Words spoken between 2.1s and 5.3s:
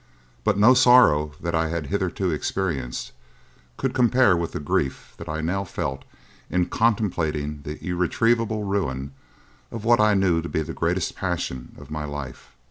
experienced could compare with the grief that